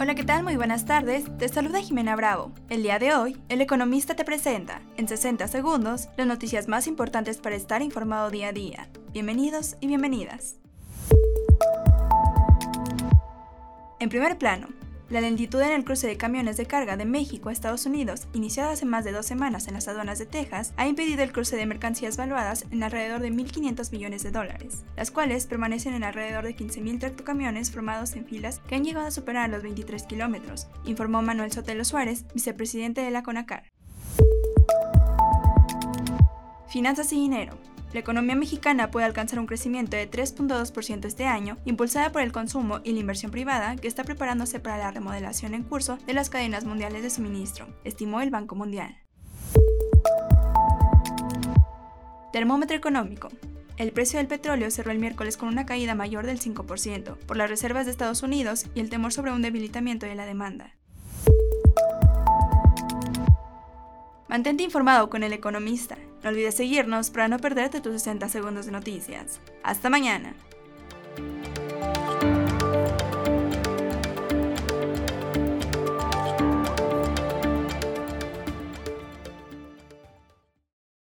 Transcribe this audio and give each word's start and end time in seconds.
Hola, 0.00 0.14
¿qué 0.14 0.24
tal? 0.24 0.42
Muy 0.42 0.56
buenas 0.56 0.86
tardes. 0.86 1.24
Te 1.36 1.48
saluda 1.48 1.80
Jimena 1.80 2.16
Bravo. 2.16 2.50
El 2.70 2.82
día 2.82 2.98
de 2.98 3.14
hoy, 3.14 3.36
el 3.48 3.60
economista 3.60 4.16
te 4.16 4.24
presenta, 4.24 4.80
en 4.96 5.06
60 5.06 5.46
segundos, 5.48 6.08
las 6.16 6.26
noticias 6.26 6.66
más 6.66 6.86
importantes 6.86 7.38
para 7.38 7.56
estar 7.56 7.82
informado 7.82 8.30
día 8.30 8.48
a 8.48 8.52
día. 8.52 8.88
Bienvenidos 9.12 9.76
y 9.80 9.88
bienvenidas. 9.88 10.56
En 14.00 14.08
primer 14.08 14.38
plano, 14.38 14.68
la 15.12 15.20
lentitud 15.20 15.60
en 15.60 15.72
el 15.72 15.84
cruce 15.84 16.06
de 16.06 16.16
camiones 16.16 16.56
de 16.56 16.64
carga 16.64 16.96
de 16.96 17.04
México 17.04 17.50
a 17.50 17.52
Estados 17.52 17.84
Unidos, 17.84 18.28
iniciada 18.32 18.72
hace 18.72 18.86
más 18.86 19.04
de 19.04 19.12
dos 19.12 19.26
semanas 19.26 19.68
en 19.68 19.74
las 19.74 19.86
aduanas 19.86 20.18
de 20.18 20.24
Texas, 20.24 20.72
ha 20.78 20.86
impedido 20.86 21.22
el 21.22 21.32
cruce 21.32 21.54
de 21.54 21.66
mercancías 21.66 22.16
valuadas 22.16 22.64
en 22.70 22.82
alrededor 22.82 23.20
de 23.20 23.30
1.500 23.30 23.92
millones 23.92 24.22
de 24.22 24.30
dólares, 24.30 24.84
las 24.96 25.10
cuales 25.10 25.46
permanecen 25.46 25.92
en 25.92 26.04
alrededor 26.04 26.44
de 26.44 26.56
15.000 26.56 26.98
tractocamiones 26.98 27.70
formados 27.70 28.16
en 28.16 28.24
filas 28.24 28.62
que 28.66 28.74
han 28.74 28.84
llegado 28.84 29.06
a 29.06 29.10
superar 29.10 29.50
los 29.50 29.62
23 29.62 30.02
kilómetros, 30.04 30.68
informó 30.86 31.20
Manuel 31.20 31.52
Sotelo 31.52 31.84
Suárez, 31.84 32.24
vicepresidente 32.32 33.02
de 33.02 33.10
la 33.10 33.22
CONACAR. 33.22 33.64
Finanzas 36.70 37.12
y 37.12 37.16
dinero. 37.16 37.58
La 37.92 38.00
economía 38.00 38.34
mexicana 38.34 38.90
puede 38.90 39.04
alcanzar 39.04 39.38
un 39.38 39.46
crecimiento 39.46 39.96
de 39.96 40.10
3.2% 40.10 41.04
este 41.04 41.26
año, 41.26 41.58
impulsada 41.66 42.10
por 42.10 42.22
el 42.22 42.32
consumo 42.32 42.80
y 42.84 42.92
la 42.92 43.00
inversión 43.00 43.30
privada 43.30 43.76
que 43.76 43.86
está 43.86 44.02
preparándose 44.02 44.60
para 44.60 44.78
la 44.78 44.90
remodelación 44.90 45.52
en 45.52 45.62
curso 45.62 45.98
de 46.06 46.14
las 46.14 46.30
cadenas 46.30 46.64
mundiales 46.64 47.02
de 47.02 47.10
suministro, 47.10 47.66
estimó 47.84 48.22
el 48.22 48.30
Banco 48.30 48.54
Mundial. 48.54 48.96
Termómetro 52.32 52.76
económico. 52.76 53.28
El 53.76 53.92
precio 53.92 54.18
del 54.18 54.26
petróleo 54.26 54.70
cerró 54.70 54.90
el 54.90 54.98
miércoles 54.98 55.36
con 55.36 55.48
una 55.48 55.66
caída 55.66 55.94
mayor 55.94 56.24
del 56.24 56.40
5%, 56.40 57.16
por 57.18 57.36
las 57.36 57.50
reservas 57.50 57.84
de 57.84 57.90
Estados 57.90 58.22
Unidos 58.22 58.66
y 58.74 58.80
el 58.80 58.88
temor 58.88 59.12
sobre 59.12 59.32
un 59.32 59.42
debilitamiento 59.42 60.06
de 60.06 60.14
la 60.14 60.24
demanda. 60.24 60.76
Mantente 64.28 64.62
informado 64.62 65.10
con 65.10 65.24
el 65.24 65.34
economista. 65.34 65.98
No 66.22 66.30
olvides 66.30 66.54
seguirnos 66.54 67.10
para 67.10 67.28
no 67.28 67.38
perderte 67.38 67.80
tus 67.80 67.94
60 67.94 68.28
segundos 68.28 68.66
de 68.66 68.72
noticias. 68.72 69.40
Hasta 69.62 69.90
mañana. 69.90 70.34